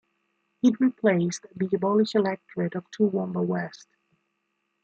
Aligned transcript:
It 0.63 0.79
replaced 0.79 1.45
the 1.55 1.69
abolished 1.75 2.15
electorate 2.15 2.73
of 2.73 2.89
Toowoomba 2.89 3.45
West. 3.45 3.87